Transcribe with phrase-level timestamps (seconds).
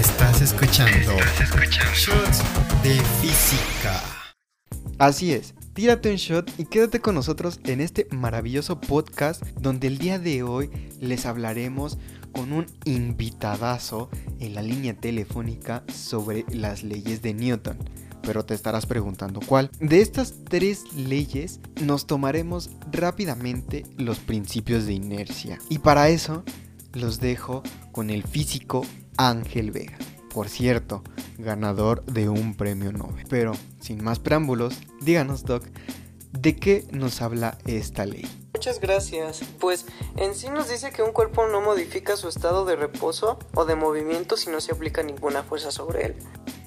[0.00, 1.12] Estás escuchando,
[1.94, 2.42] Shots
[2.82, 4.02] de Física.
[4.96, 9.98] Así es, tírate un shot y quédate con nosotros en este maravilloso podcast donde el
[9.98, 11.98] día de hoy les hablaremos
[12.32, 14.08] con un invitadazo
[14.38, 17.76] en la línea telefónica sobre las leyes de Newton.
[18.22, 19.70] Pero te estarás preguntando cuál.
[19.80, 25.58] De estas tres leyes nos tomaremos rápidamente los principios de inercia.
[25.68, 26.42] Y para eso
[26.92, 27.62] los dejo
[27.92, 28.82] con el físico
[29.16, 29.98] Ángel Vega.
[30.32, 31.02] Por cierto,
[31.38, 33.26] ganador de un premio Nobel.
[33.28, 35.64] Pero, sin más preámbulos, díganos, Doc,
[36.32, 38.28] ¿de qué nos habla esta ley?
[38.54, 39.40] Muchas gracias.
[39.58, 43.64] Pues en sí nos dice que un cuerpo no modifica su estado de reposo o
[43.64, 46.16] de movimiento si no se aplica ninguna fuerza sobre él.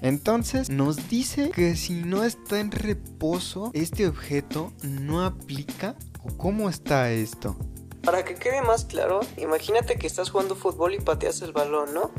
[0.02, 5.96] Entonces nos dice que si no está en reposo, este objeto no aplica.
[6.24, 7.56] ¿O cómo está esto?
[8.04, 12.12] Para que quede más claro, imagínate que estás jugando fútbol y pateas el balón, ¿no?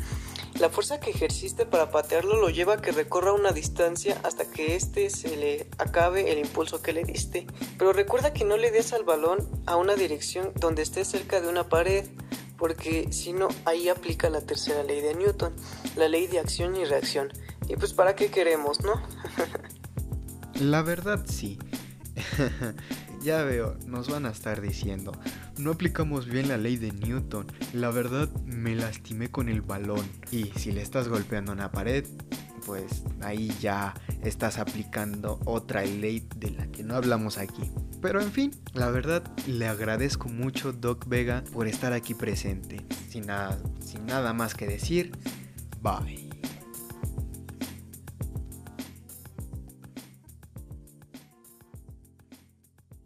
[0.58, 4.76] La fuerza que ejerciste para patearlo lo lleva a que recorra una distancia hasta que
[4.76, 7.46] éste se le acabe el impulso que le diste.
[7.76, 11.48] Pero recuerda que no le des al balón a una dirección donde esté cerca de
[11.48, 12.06] una pared,
[12.56, 15.54] porque si no, ahí aplica la tercera ley de Newton,
[15.96, 17.30] la ley de acción y reacción.
[17.68, 18.94] Y pues para qué queremos, ¿no?
[20.54, 21.58] la verdad sí.
[23.22, 25.12] ya veo, nos van a estar diciendo,
[25.58, 27.46] no aplicamos bien la ley de Newton.
[27.72, 30.06] La verdad, me lastimé con el balón.
[30.30, 32.04] Y si le estás golpeando una pared,
[32.66, 37.70] pues ahí ya estás aplicando otra ley de la que no hablamos aquí.
[38.00, 42.84] Pero en fin, la verdad le agradezco mucho Doc Vega por estar aquí presente.
[43.08, 45.12] Sin nada, sin nada más que decir,
[45.80, 46.23] bye.